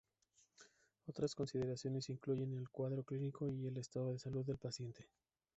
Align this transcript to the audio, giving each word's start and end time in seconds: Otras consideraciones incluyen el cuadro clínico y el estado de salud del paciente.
Otras 1.05 1.35
consideraciones 1.35 2.09
incluyen 2.09 2.55
el 2.55 2.71
cuadro 2.71 3.03
clínico 3.03 3.47
y 3.51 3.67
el 3.67 3.77
estado 3.77 4.11
de 4.13 4.17
salud 4.17 4.43
del 4.43 4.57
paciente. 4.57 5.05